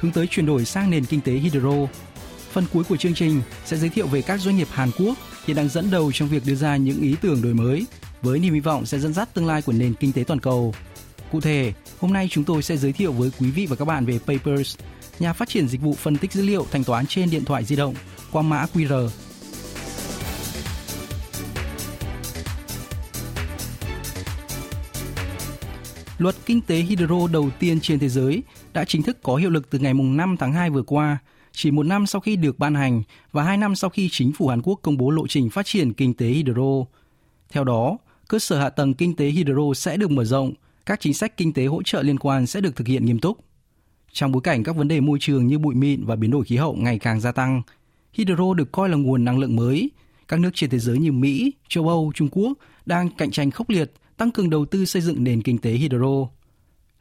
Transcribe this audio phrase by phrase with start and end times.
[0.00, 1.86] hướng tới chuyển đổi sang nền kinh tế hydro.
[2.52, 5.56] Phần cuối của chương trình sẽ giới thiệu về các doanh nghiệp Hàn Quốc hiện
[5.56, 7.86] đang dẫn đầu trong việc đưa ra những ý tưởng đổi mới
[8.22, 10.74] với niềm hy vọng sẽ dẫn dắt tương lai của nền kinh tế toàn cầu.
[11.32, 14.06] Cụ thể, hôm nay chúng tôi sẽ giới thiệu với quý vị và các bạn
[14.06, 14.76] về Papers,
[15.18, 17.76] nhà phát triển dịch vụ phân tích dữ liệu thanh toán trên điện thoại di
[17.76, 17.94] động
[18.32, 19.08] qua mã QR
[26.18, 28.42] Luật kinh tế hydro đầu tiên trên thế giới
[28.76, 31.18] đã chính thức có hiệu lực từ ngày 5 tháng 2 vừa qua,
[31.52, 34.48] chỉ một năm sau khi được ban hành và hai năm sau khi chính phủ
[34.48, 36.84] Hàn Quốc công bố lộ trình phát triển kinh tế hydro.
[37.50, 40.52] Theo đó, cơ sở hạ tầng kinh tế hydro sẽ được mở rộng,
[40.86, 43.38] các chính sách kinh tế hỗ trợ liên quan sẽ được thực hiện nghiêm túc.
[44.12, 46.56] Trong bối cảnh các vấn đề môi trường như bụi mịn và biến đổi khí
[46.56, 47.62] hậu ngày càng gia tăng,
[48.12, 49.90] hydro được coi là nguồn năng lượng mới.
[50.28, 52.52] Các nước trên thế giới như Mỹ, châu Âu, Trung Quốc
[52.86, 56.28] đang cạnh tranh khốc liệt tăng cường đầu tư xây dựng nền kinh tế hydro.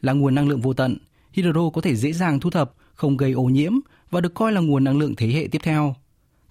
[0.02, 0.98] Là nguồn năng lượng vô tận,
[1.36, 3.74] hydro có thể dễ dàng thu thập, không gây ô nhiễm
[4.12, 5.96] và được coi là nguồn năng lượng thế hệ tiếp theo.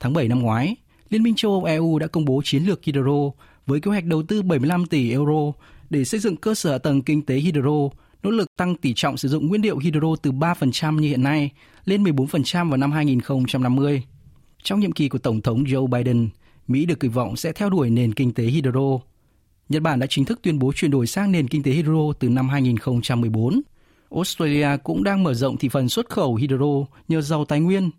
[0.01, 0.77] Tháng 7 năm ngoái,
[1.11, 3.31] Liên minh châu Âu EU đã công bố chiến lược hydro
[3.67, 5.53] với kế hoạch đầu tư 75 tỷ euro
[5.91, 7.89] để xây dựng cơ sở hạ tầng kinh tế hydro,
[8.23, 11.51] nỗ lực tăng tỷ trọng sử dụng nguyên liệu hydro từ 3% như hiện nay
[11.85, 14.03] lên 14% vào năm 2050.
[14.63, 16.29] Trong nhiệm kỳ của Tổng thống Joe Biden,
[16.69, 18.99] Mỹ được kỳ vọng sẽ theo đuổi nền kinh tế hydro.
[19.69, 22.29] Nhật Bản đã chính thức tuyên bố chuyển đổi sang nền kinh tế hydro từ
[22.29, 23.61] năm 2014.
[24.15, 27.91] Australia cũng đang mở rộng thị phần xuất khẩu hydro nhờ giàu tài nguyên.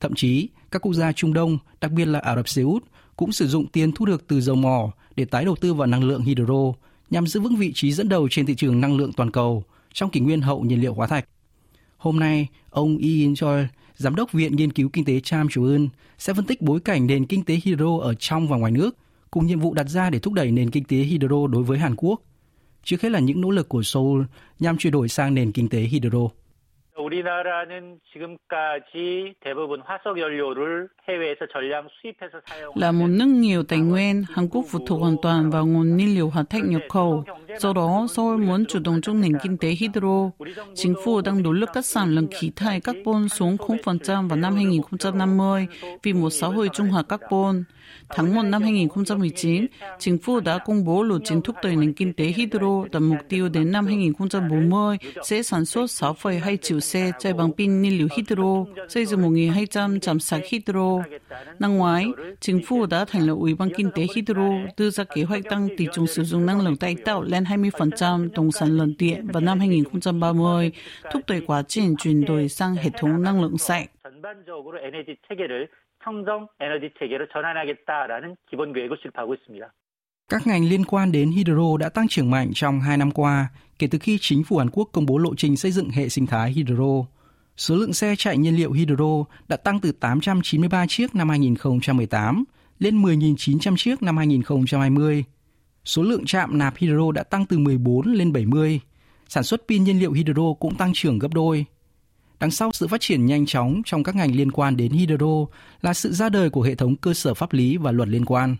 [0.00, 2.84] Thậm chí, các quốc gia Trung Đông, đặc biệt là Ả Rập Xê Út,
[3.16, 6.04] cũng sử dụng tiền thu được từ dầu mỏ để tái đầu tư vào năng
[6.04, 6.72] lượng hydro
[7.10, 10.10] nhằm giữ vững vị trí dẫn đầu trên thị trường năng lượng toàn cầu trong
[10.10, 11.24] kỷ nguyên hậu nhiên liệu hóa thạch.
[11.96, 13.66] Hôm nay, ông Ian Choi,
[13.96, 17.26] Giám đốc Viện Nghiên cứu Kinh tế Cham Chun, sẽ phân tích bối cảnh nền
[17.26, 18.96] kinh tế hydro ở trong và ngoài nước
[19.30, 21.94] cùng nhiệm vụ đặt ra để thúc đẩy nền kinh tế hydro đối với Hàn
[21.96, 22.22] Quốc
[22.84, 24.22] trước hết là những nỗ lực của Seoul
[24.58, 26.28] nhằm chuyển đổi sang nền kinh tế hydro.
[32.74, 36.14] Là một nước nhiều tài nguyên, Hàn Quốc phụ thuộc hoàn toàn vào nguồn nhiên
[36.14, 37.24] liệu hóa thạch nhập khẩu.
[37.58, 40.30] Do đó, Seoul muốn chủ động trong nền kinh tế hydro.
[40.74, 44.54] Chính phủ đang nỗ lực cắt giảm lượng khí thải carbon xuống 0% vào năm
[44.54, 45.66] 2050
[46.02, 47.64] vì một xã hội trung hòa carbon.
[48.09, 49.65] Tháng 1 năm 2019,
[49.99, 53.17] chính phủ đã công bố lộ trình thúc đẩy nền kinh tế hydro đặt mục
[53.29, 58.07] tiêu đến năm 2040 sẽ sản xuất 6,2 triệu xe chạy bằng pin nhiên liệu
[58.17, 61.03] hydro, xây dựng 1.200 trạm sạc hydro.
[61.59, 62.05] Năm ngoái,
[62.39, 65.67] chính phủ đã thành lập Ủy ban Kinh tế hydro đưa ra kế hoạch tăng
[65.77, 69.41] tỷ trọng sử dụng năng lượng tái tạo lên 20% tổng sản lượng điện vào
[69.41, 70.71] năm 2030,
[71.11, 73.89] thúc đẩy quá trình chuyển đổi sang hệ thống năng lượng sạch.
[74.07, 75.69] 전반적으로 에너지 체계를
[76.03, 79.73] 청정 에너지 체계로 전환하겠다라는 기본 계획을 수립하고 있습니다.
[80.29, 83.47] Các ngành liên quan đến hydro đã tăng trưởng mạnh trong 2 năm qua
[83.79, 86.27] kể từ khi chính phủ Hàn Quốc công bố lộ trình xây dựng hệ sinh
[86.27, 87.05] thái hydro.
[87.57, 92.43] Số lượng xe chạy nhiên liệu hydro đã tăng từ 893 chiếc năm 2018
[92.79, 95.23] lên 10.900 chiếc năm 2020.
[95.85, 98.79] Số lượng trạm nạp hydro đã tăng từ 14 lên 70.
[99.27, 101.65] Sản xuất pin nhiên liệu hydro cũng tăng trưởng gấp đôi.
[102.41, 105.45] Đằng sau sự phát triển nhanh chóng trong các ngành liên quan đến hydro
[105.81, 108.55] là sự ra đời của hệ thống cơ sở pháp lý và luật liên quan.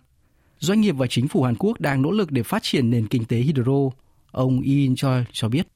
[0.58, 3.24] Doanh nghiệp và chính phủ Hàn Quốc đang nỗ lực để phát triển nền kinh
[3.24, 3.90] tế hydro.
[4.32, 5.66] Ông Iin Choi cho biết.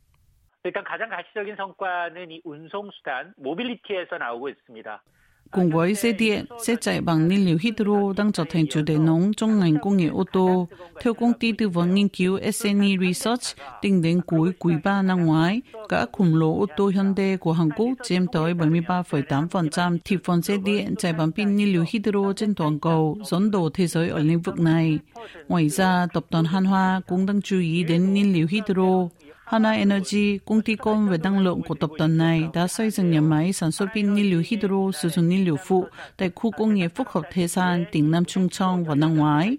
[0.65, 5.03] 일단 가장 가시적인 성과는 이 운송수단 모빌리티에서 나오고 있습니다.
[5.52, 8.98] Cùng với xe điện, xe chạy bằng nhiên liệu hydro đang trở thành chủ đề
[8.98, 10.68] nóng trong ngành công nghệ ô tô.
[11.02, 13.44] Theo công ty tư vấn nghiên cứu SNE Research,
[13.82, 17.70] tính đến cuối quý 3 năm ngoái, cả khủng lồ ô tô Hyundai của Hàn
[17.72, 22.56] Quốc chiếm tới 73,8% thị phần xe điện chạy bằng pin nhiên liệu hydro trên
[22.56, 25.00] toàn cầu, dẫn đầu thế giới ở lĩnh vực này.
[25.48, 29.08] Ngoài ra, tập đoàn Hanwha cũng đang chú ý đến nhiên liệu hydro.
[29.48, 33.12] Hana Energy, công ty con về năng lượng của tập đoàn này, đã xây dựng
[33.12, 35.86] nhà máy sản xuất pin nhiên liệu hydro sử dụng nhiên liệu phụ
[36.18, 39.58] tại khu công nghiệp phức hợp Thế San, tỉnh Nam Trung Trong vào năm ngoái.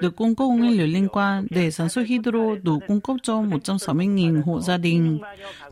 [0.00, 3.34] Được cung cấp nguyên liệu liên quan để sản xuất hydro đủ cung cấp cho
[3.34, 5.18] 160.000 hộ gia đình.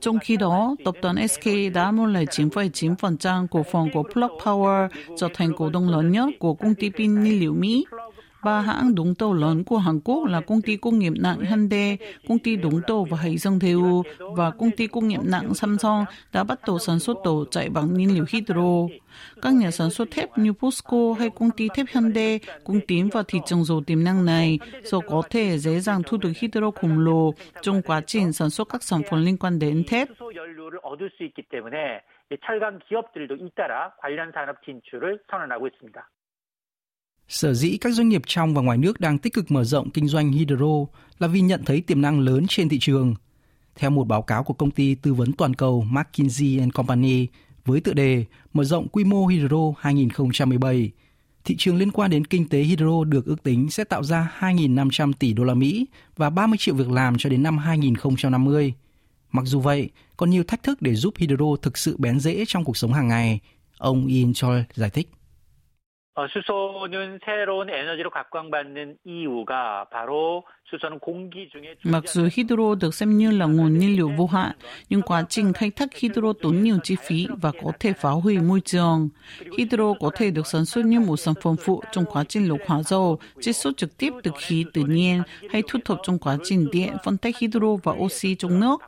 [0.01, 4.89] Trong khi đó, tập đoàn SK đã mua lại 9,9% cổ phần của Plug Power,
[5.19, 7.87] trở thành cổ đông lớn nhất của công ty pin nhiên liệu Mỹ.
[8.46, 11.98] Ba hãng đóng tàu lớn của Hàn Quốc là công ty công nghiệp nặng Hyundai,
[12.28, 16.06] công ty đóng tàu và Hải Dương Thêu và công ty công nghiệp nặng Samsung
[16.34, 18.88] đã bắt đầu sản xuất tàu chạy bằng nhiên liệu hydro.
[19.42, 23.24] Các nhà sản xuất thép như POSCO hay công ty thép Hyundai cũng tiến vào
[23.24, 27.00] thị trường dầu tiềm năng này do có thể dễ dàng thu được hydro khổng
[27.00, 30.08] lồ trong quá trình sản xuất các sản phẩm liên quan đến thép.
[32.48, 36.10] 철강 기업들도 잇따라 관련 산업 진출을 선언하고 있습니다.
[37.29, 40.09] Sở dĩ các doanh nghiệp trong và ngoài nước đang tích cực mở rộng kinh
[40.09, 40.87] doanh hydro
[41.19, 43.15] là vì nhận thấy tiềm năng lớn trên thị trường.
[43.77, 47.27] Theo một báo cáo của công ty tư vấn toàn cầu McKinsey Company
[47.65, 50.91] với tựa đề Mở rộng quy mô hydro 2017,
[51.45, 55.13] thị trường liên quan đến kinh tế hydro được ước tính sẽ tạo ra 2.500
[55.19, 55.87] tỷ đô la Mỹ
[56.17, 58.75] và 30 triệu việc làm cho đến năm 2050.
[59.33, 62.65] Mặc dù vậy, còn nhiều thách thức để giúp hydro thực sự bén rễ trong
[62.65, 63.41] cuộc sống hàng ngày,
[63.79, 65.11] ông Ian Choi giải thích.
[71.85, 74.53] Mặc dù hydro được xem như là nguồn nhiên liệu vô hạn,
[74.89, 78.39] nhưng quá trình khai thác hydro tốn nhiều chi phí và có thể phá hủy
[78.39, 79.09] môi trường.
[79.59, 82.59] Hydro có thể được sản xuất như một sản phẩm phụ trong quá trình lọc
[82.67, 86.37] hóa dầu, chiết xuất trực tiếp từ khí tự nhiên hay thu thập trong quá
[86.45, 88.83] trình điện, phân tách hydro và oxy trong nước.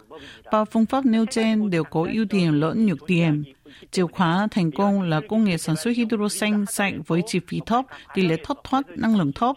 [0.52, 3.44] Ba phương pháp nêu trên đều có ưu điểm lẫn nhược điểm.
[3.91, 7.61] Chìa khóa thành công là công nghệ sản xuất hydro xanh sạch với chi phí
[7.67, 7.85] thấp,
[8.15, 9.56] tỷ lệ thất thoát năng lượng thấp.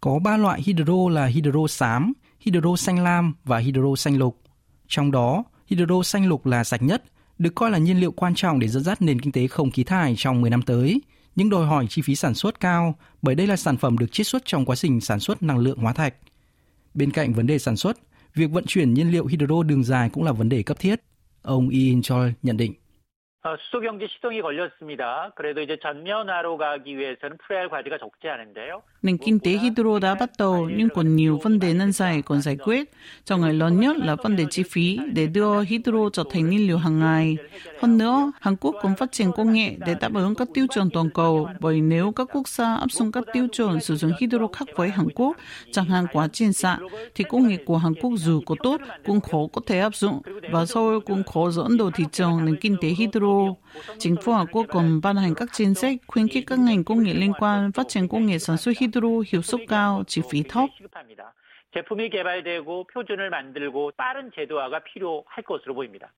[0.00, 4.40] Có ba loại hydro là hydro xám, hydro xanh lam và hydro xanh lục.
[4.88, 7.02] Trong đó, hydro xanh lục là sạch nhất,
[7.38, 9.84] được coi là nhiên liệu quan trọng để dẫn dắt nền kinh tế không khí
[9.84, 11.00] thải trong 10 năm tới,
[11.36, 14.26] nhưng đòi hỏi chi phí sản xuất cao bởi đây là sản phẩm được chiết
[14.26, 16.14] xuất trong quá trình sản xuất năng lượng hóa thạch.
[16.96, 17.98] Bên cạnh vấn đề sản xuất,
[18.34, 21.00] việc vận chuyển nhiên liệu hydro đường dài cũng là vấn đề cấp thiết.
[21.42, 22.74] Ông Ian Choi nhận định.
[23.54, 25.30] 수소 경제 시동이 걸렸습니다.
[25.36, 28.82] 그래도 이제 전면화로 가기 위해서는 풀어야 할 과제가 적지 않은데요.
[29.02, 32.40] Nền kinh tế hydro đã bắt đầu nhưng còn nhiều vấn đề nan giải còn
[32.40, 32.90] giải quyết.
[33.24, 36.66] Trong ngày lớn nhất là vấn đề chi phí để đưa hydro trở thành nhiên
[36.66, 37.36] liệu hàng ngày.
[37.80, 40.90] Hơn nữa, Hàn Quốc cũng phát triển công nghệ để đáp ứng các tiêu chuẩn
[40.90, 44.46] toàn cầu bởi nếu các quốc gia áp dụng các tiêu chuẩn sử dụng hydro
[44.52, 45.36] khác với Hàn Quốc,
[45.72, 46.78] chẳng hạn quá trình xạ,
[47.14, 50.20] thì công nghệ của Hàn Quốc dù có tốt cũng khó có thể áp dụng
[50.50, 53.35] và Seoul cũng khó dẫn đầu thị trường nền kinh tế hydro
[53.97, 57.03] Chính phủ Hàn Quốc còn ban hành các chính sách khuyến khích các ngành công
[57.03, 60.43] nghệ liên quan phát triển công nghệ sản xuất hydro hiệu suất cao, chi phí
[60.43, 60.69] thấp.
[61.73, 66.11] 제품이 개발되고 표준을 만들고 빠른 제도화가 필요할 것으로 보입니다.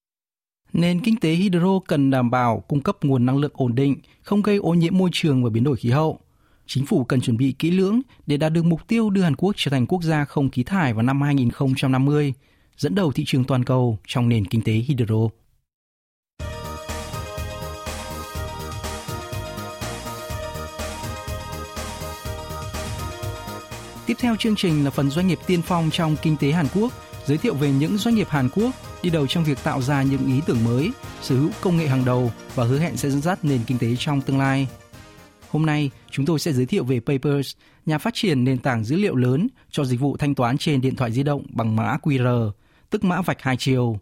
[0.74, 4.42] Nền kinh tế hydro cần đảm bảo cung cấp nguồn năng lượng ổn định, không
[4.42, 6.20] gây ô nhiễm môi trường và biến đổi khí hậu.
[6.66, 9.54] Chính phủ cần chuẩn bị kỹ lưỡng để đạt được mục tiêu đưa Hàn Quốc
[9.56, 12.34] trở thành quốc gia không khí thải vào năm 2050,
[12.78, 15.30] dẫn đầu thị trường toàn cầu trong nền kinh tế hydro.
[24.09, 26.93] Tiếp theo chương trình là phần doanh nghiệp tiên phong trong kinh tế Hàn Quốc,
[27.27, 30.27] giới thiệu về những doanh nghiệp Hàn Quốc đi đầu trong việc tạo ra những
[30.27, 30.91] ý tưởng mới,
[31.23, 33.97] sở hữu công nghệ hàng đầu và hứa hẹn sẽ dẫn dắt nền kinh tế
[33.99, 34.69] trong tương lai.
[35.51, 37.53] Hôm nay, chúng tôi sẽ giới thiệu về Papers,
[37.87, 40.97] nhà phát triển nền tảng dữ liệu lớn cho dịch vụ thanh toán trên điện
[40.97, 42.51] thoại di động bằng mã QR,
[42.91, 43.99] tức mã vạch hai chiều.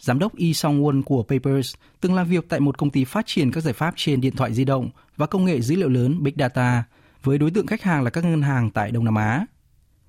[0.00, 3.26] Giám đốc Yi Song Won của Papers từng làm việc tại một công ty phát
[3.26, 6.22] triển các giải pháp trên điện thoại di động và công nghệ dữ liệu lớn
[6.22, 6.84] Big Data–
[7.22, 9.46] với đối tượng khách hàng là các ngân hàng tại Đông Nam Á.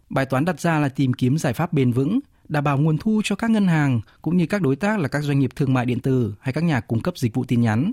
[0.10, 3.22] Bài toán đặt ra là tìm kiếm giải pháp bền vững, đảm bảo nguồn thu
[3.24, 5.86] cho các ngân hàng cũng như các đối tác là các doanh nghiệp thương mại
[5.86, 7.92] điện tử hay các nhà cung cấp dịch vụ tin nhắn.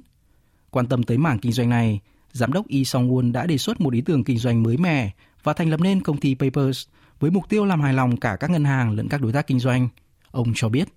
[0.70, 2.00] Quan tâm tới mảng kinh doanh này,
[2.32, 5.10] giám đốc Yi Song Won đã đề xuất một ý tưởng kinh doanh mới mẻ
[5.42, 6.86] và thành lập nên công ty Papers
[7.20, 9.58] với mục tiêu làm hài lòng cả các ngân hàng lẫn các đối tác kinh
[9.58, 9.88] doanh.
[10.30, 10.88] Ông cho biết.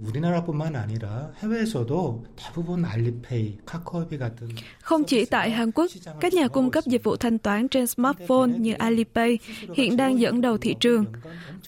[0.00, 4.48] 우리나라뿐만 아니라 해외에서도 대부분 알리페이, 카카오페이 같은
[4.82, 8.50] Không chỉ tại Hàn Quốc, các nhà cung cấp dịch vụ thanh toán trên smartphone
[8.58, 9.38] như Alipay
[9.74, 11.04] hiện đang dẫn đầu thị trường.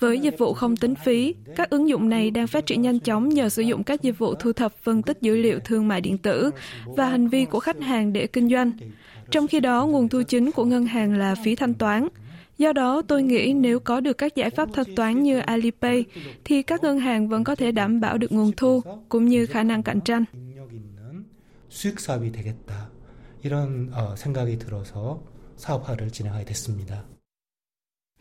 [0.00, 3.28] Với dịch vụ không tính phí, các ứng dụng này đang phát triển nhanh chóng
[3.28, 6.18] nhờ sử dụng các dịch vụ thu thập phân tích dữ liệu thương mại điện
[6.18, 6.50] tử
[6.84, 8.72] và hành vi của khách hàng để kinh doanh.
[9.30, 12.18] Trong khi đó, nguồn thu chính của ngân hàng là phí thanh toán –
[12.62, 16.04] Do đó, tôi nghĩ nếu có được các giải pháp thanh toán như Alipay,
[16.44, 19.62] thì các ngân hàng vẫn có thể đảm bảo được nguồn thu cũng như khả
[19.62, 20.24] năng cạnh tranh.
[21.70, 22.90] 수익 사업이 되겠다.
[23.42, 25.22] 이런 어, 생각이 들어서
[25.56, 27.04] 사업화를 진행하게 됐습니다.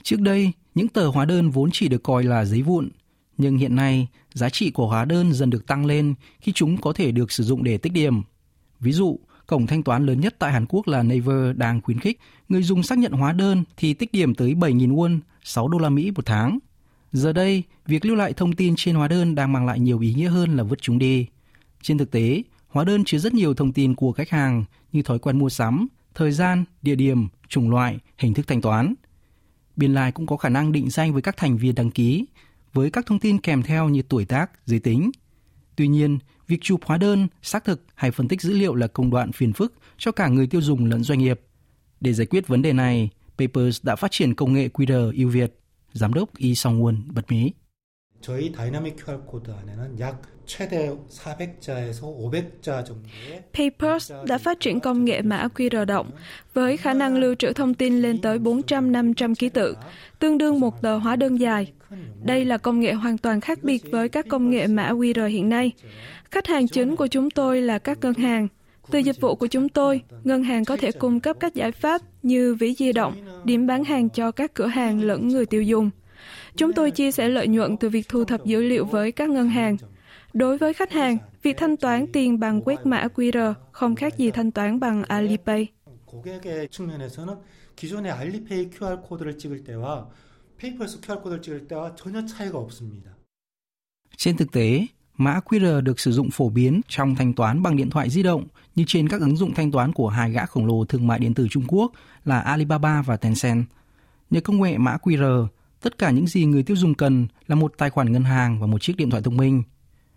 [0.03, 2.89] Trước đây, những tờ hóa đơn vốn chỉ được coi là giấy vụn,
[3.38, 6.93] nhưng hiện nay giá trị của hóa đơn dần được tăng lên khi chúng có
[6.93, 8.22] thể được sử dụng để tích điểm.
[8.79, 12.20] Ví dụ, Cổng thanh toán lớn nhất tại Hàn Quốc là Naver đang khuyến khích
[12.49, 15.88] người dùng xác nhận hóa đơn thì tích điểm tới 7.000 won, 6 đô la
[15.88, 16.58] Mỹ một tháng.
[17.12, 20.14] Giờ đây, việc lưu lại thông tin trên hóa đơn đang mang lại nhiều ý
[20.14, 21.26] nghĩa hơn là vứt chúng đi.
[21.82, 25.18] Trên thực tế, Hóa đơn chứa rất nhiều thông tin của khách hàng như thói
[25.18, 28.94] quen mua sắm, thời gian, địa điểm, chủng loại, hình thức thanh toán.
[29.76, 32.26] Biên lai cũng có khả năng định danh với các thành viên đăng ký,
[32.72, 35.11] với các thông tin kèm theo như tuổi tác, giới tính.
[35.76, 39.10] Tuy nhiên, việc chụp hóa đơn, xác thực hay phân tích dữ liệu là công
[39.10, 41.41] đoạn phiền phức cho cả người tiêu dùng lẫn doanh nghiệp.
[42.01, 45.60] Để giải quyết vấn đề này, Papers đã phát triển công nghệ QR ưu Việt.
[45.93, 47.51] Giám đốc Y Song Won bật mí.
[48.22, 55.05] 저희 다이나믹 QR 코드 안에는 약 최대 400자에서 500자 정도의 Papers đã phát triển công
[55.05, 56.12] nghệ mã QR động
[56.53, 59.77] với khả năng lưu trữ thông tin lên tới 400-500 ký tự,
[60.19, 61.72] tương đương một tờ hóa đơn dài.
[62.24, 65.50] Đây là công nghệ hoàn toàn khác biệt với các công nghệ mã QR hiện
[65.50, 65.72] nay.
[66.31, 68.48] Khách hàng chính của chúng tôi là các ngân hàng.
[68.91, 72.01] Từ dịch vụ của chúng tôi, ngân hàng có thể cung cấp các giải pháp
[72.24, 75.89] như ví di động, điểm bán hàng cho các cửa hàng lẫn người tiêu dùng.
[76.55, 79.50] Chúng tôi chia sẻ lợi nhuận từ việc thu thập dữ liệu với các ngân
[79.50, 79.77] hàng.
[80.34, 84.31] Đối với khách hàng, việc thanh toán tiền bằng quét mã QR không khác gì
[84.31, 85.67] thanh toán bằng Alipay.
[86.07, 87.38] 고객의 측면에서는
[87.75, 90.10] 기존의 알리페이 QR 코드를 찍을 때와
[90.62, 93.15] 페이퍼스 QR 코드를 찍을 때와 전혀 차이가 없습니다.
[94.17, 97.89] Trên thực tế, mã QR được sử dụng phổ biến trong thanh toán bằng điện
[97.89, 100.86] thoại di động như trên các ứng dụng thanh toán của hai gã khổng lồ
[100.86, 101.91] thương mại điện tử Trung Quốc
[102.25, 103.65] là Alibaba và Tencent.
[104.29, 105.48] Nhờ công nghệ mã QR,
[105.81, 108.67] tất cả những gì người tiêu dùng cần là một tài khoản ngân hàng và
[108.67, 109.63] một chiếc điện thoại thông minh.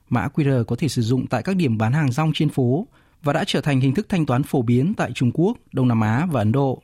[0.08, 2.86] Mã QR có thể sử dụng tại các điểm bán hàng rong trên phố
[3.22, 6.00] và đã trở thành hình thức thanh toán phổ biến tại Trung Quốc, Đông Nam
[6.00, 6.82] Á và Ấn Độ.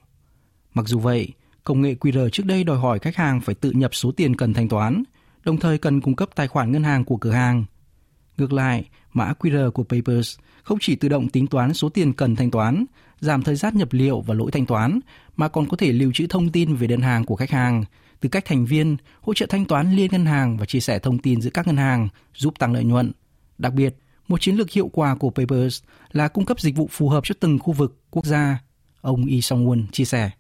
[0.75, 1.33] Mặc dù vậy,
[1.64, 4.54] công nghệ QR trước đây đòi hỏi khách hàng phải tự nhập số tiền cần
[4.54, 5.04] thanh toán,
[5.44, 7.66] đồng thời cần cung cấp tài khoản ngân hàng của cửa hàng.
[8.38, 12.36] Ngược lại, mã QR của Papers không chỉ tự động tính toán số tiền cần
[12.36, 12.86] thanh toán,
[13.20, 15.00] giảm thời gian nhập liệu và lỗi thanh toán,
[15.36, 17.84] mà còn có thể lưu trữ thông tin về đơn hàng của khách hàng,
[18.20, 21.20] tư cách thành viên, hỗ trợ thanh toán liên ngân hàng và chia sẻ thông
[21.20, 23.12] tin giữa các ngân hàng, giúp tăng lợi nhuận.
[23.58, 23.96] Đặc biệt,
[24.28, 27.36] một chiến lược hiệu quả của Papers là cung cấp dịch vụ phù hợp cho
[27.40, 28.60] từng khu vực, quốc gia.
[29.02, 30.32] Ông Yi Song Won chia sẻ.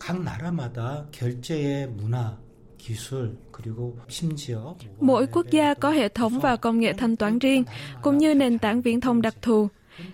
[0.00, 2.36] 각 나라마다 결제의 문화,
[2.78, 7.64] 기술 그리고 심지어 Mỗi quốc gia có hệ thống và công nghệ thanh toán riêng,
[8.02, 9.68] cũng như nền tảng viễn thông đặc thù.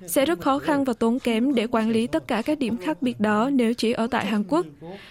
[0.06, 3.02] Sẽ rất khó khăn và tốn kém để quản lý tất cả các điểm khác
[3.02, 4.66] biệt đó nếu chỉ ở tại Hàn Quốc.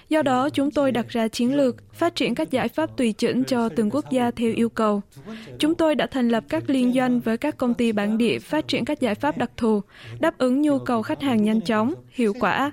[0.09, 3.43] Do đó, chúng tôi đặt ra chiến lược, phát triển các giải pháp tùy chỉnh
[3.43, 5.01] cho từng quốc gia theo yêu cầu.
[5.59, 8.67] Chúng tôi đã thành lập các liên doanh với các công ty bản địa phát
[8.67, 9.81] triển các giải pháp đặc thù,
[10.19, 12.71] đáp ứng nhu cầu khách hàng nhanh chóng, hiệu quả,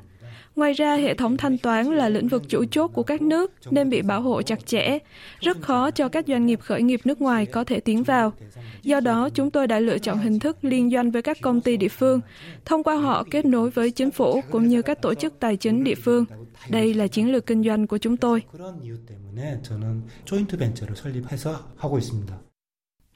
[0.58, 3.90] Ngoài ra, hệ thống thanh toán là lĩnh vực chủ chốt của các nước nên
[3.90, 4.98] bị bảo hộ chặt chẽ,
[5.40, 8.34] rất khó cho các doanh nghiệp khởi nghiệp nước ngoài có thể tiến vào.
[8.82, 11.78] Do đó, chúng tôi đã lựa chọn hình thức liên doanh với các công ty
[11.78, 12.22] địa phương,
[12.66, 15.84] thông qua họ kết nối với chính phủ cũng như các tổ chức tài chính
[15.84, 16.26] địa phương.
[16.70, 18.42] Đây là chiến lược kinh doanh của chúng tôi.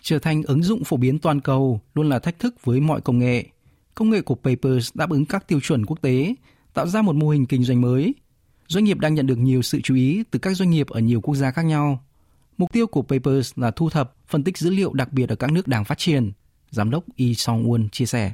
[0.02, 3.20] Trở thành ứng dụng phổ biến toàn cầu luôn là thách thức với mọi công
[3.20, 3.44] nghệ.
[3.96, 6.34] Công nghệ của Papers đáp ứng các tiêu chuẩn quốc tế,
[6.74, 8.16] tạo ra một mô hình kinh doanh mới.
[8.68, 11.22] Doanh nghiệp đang nhận được nhiều sự chú ý từ các doanh nghiệp ở nhiều
[11.22, 12.04] quốc gia khác nhau.
[12.58, 15.52] Mục tiêu của Papers là thu thập, phân tích dữ liệu đặc biệt ở các
[15.52, 16.32] nước đang phát triển.
[16.70, 18.34] Giám đốc Yi Song Won chia sẻ.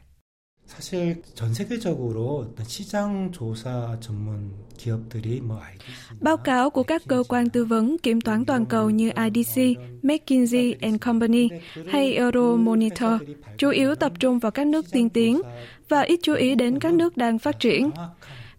[0.72, 7.22] 사실 전 세계적으로 어떤 시장 조사 전문 기업들이 뭐 IDC Báo cáo của các cơ
[7.28, 11.48] quan tư vấn kiểm toán toàn cầu như IDC, McKinsey and Company
[11.88, 13.22] hay Euromonitor
[13.58, 15.42] chủ yếu tập trung vào các nước tiên tiến
[15.88, 17.90] và ít chú ý đến các nước đang phát triển.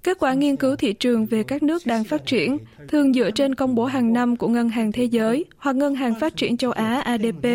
[0.09, 3.55] Kết quả nghiên cứu thị trường về các nước đang phát triển thường dựa trên
[3.55, 6.71] công bố hàng năm của Ngân hàng Thế giới hoặc Ngân hàng Phát triển châu
[6.71, 7.47] Á ADP.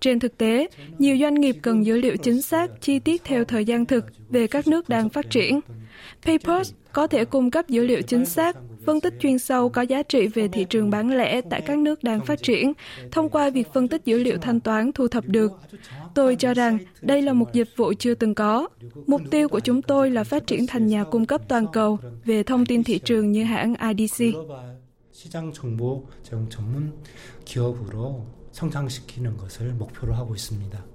[0.00, 3.64] Trên thực tế, nhiều doanh nghiệp cần dữ liệu chính xác, chi tiết theo thời
[3.64, 5.60] gian thực về các nước đang phát triển.
[6.22, 10.02] Papers có thể cung cấp dữ liệu chính xác, phân tích chuyên sâu có giá
[10.02, 12.72] trị về thị trường bán lẻ tại các nước đang phát triển
[13.10, 15.52] thông qua việc phân tích dữ liệu thanh toán thu thập được.
[16.15, 18.67] Tôi cho rằng đây là một dịch vụ chưa từng có.
[19.07, 22.43] Mục tiêu của chúng tôi là phát triển thành nhà cung cấp toàn cầu về
[22.43, 24.17] thông tin thị trường như hãng IDC.
[24.17, 24.81] 글로벌
[25.11, 26.93] 시장 정보 제공 전문
[27.45, 30.85] 기업으로 성장시키는 것을 목표로 하고 있습니다.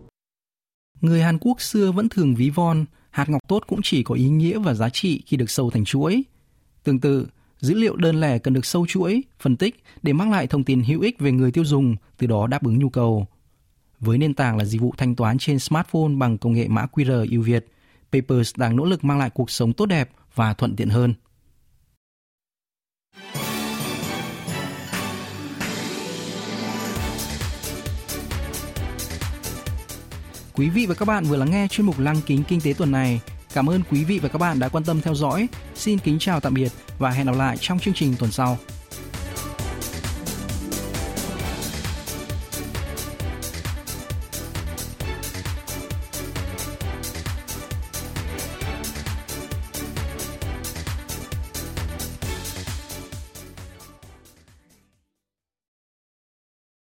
[1.00, 4.28] Người Hàn Quốc xưa vẫn thường ví von, hạt ngọc tốt cũng chỉ có ý
[4.28, 6.22] nghĩa và giá trị khi được sâu thành chuỗi.
[6.84, 7.26] Tương tự,
[7.60, 10.82] dữ liệu đơn lẻ cần được sâu chuỗi, phân tích để mang lại thông tin
[10.82, 13.26] hữu ích về người tiêu dùng, từ đó đáp ứng nhu cầu.
[14.01, 17.27] Với nền tảng là dịch vụ thanh toán trên smartphone bằng công nghệ mã QR
[17.31, 17.67] ưu Việt,
[18.11, 21.13] Papers đang nỗ lực mang lại cuộc sống tốt đẹp và thuận tiện hơn.
[30.53, 32.91] Quý vị và các bạn vừa lắng nghe chuyên mục Lăng kính kinh tế tuần
[32.91, 33.21] này.
[33.53, 35.47] Cảm ơn quý vị và các bạn đã quan tâm theo dõi.
[35.75, 38.57] Xin kính chào tạm biệt và hẹn gặp lại trong chương trình tuần sau.